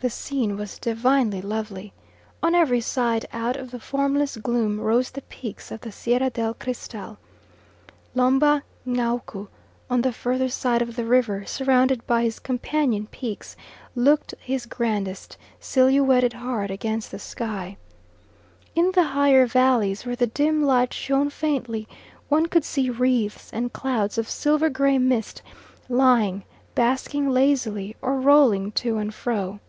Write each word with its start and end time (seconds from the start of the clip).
The 0.00 0.10
scene 0.10 0.58
was 0.58 0.78
divinely 0.78 1.40
lovely; 1.40 1.94
on 2.42 2.54
every 2.54 2.82
side 2.82 3.24
out 3.32 3.56
of 3.56 3.70
the 3.70 3.80
formless 3.80 4.36
gloom 4.36 4.78
rose 4.78 5.10
the 5.10 5.22
peaks 5.22 5.72
of 5.72 5.80
the 5.80 5.90
Sierra 5.90 6.28
del 6.28 6.52
Cristal. 6.52 7.16
Lomba 8.14 8.64
ngawku 8.86 9.48
on 9.88 10.02
the 10.02 10.12
further 10.12 10.50
side 10.50 10.82
of 10.82 10.94
the 10.96 11.06
river 11.06 11.46
surrounded 11.46 12.06
by 12.06 12.22
his 12.22 12.38
companion 12.38 13.06
peaks, 13.06 13.56
looked 13.94 14.34
his 14.42 14.66
grandest, 14.66 15.38
silhouetted 15.58 16.34
hard 16.34 16.70
against 16.70 17.10
the 17.10 17.18
sky. 17.18 17.78
In 18.74 18.92
the 18.92 19.04
higher 19.04 19.46
valleys 19.46 20.04
where 20.04 20.16
the 20.16 20.26
dim 20.26 20.62
light 20.62 20.92
shone 20.92 21.30
faintly, 21.30 21.88
one 22.28 22.44
could 22.44 22.66
see 22.66 22.90
wreaths 22.90 23.50
and 23.54 23.72
clouds 23.72 24.18
of 24.18 24.28
silver 24.28 24.68
gray 24.68 24.98
mist 24.98 25.40
lying, 25.88 26.44
basking 26.74 27.30
lazily 27.30 27.96
or 28.02 28.20
rolling 28.20 28.70
to 28.72 28.98
and 28.98 29.14
fro. 29.14 29.60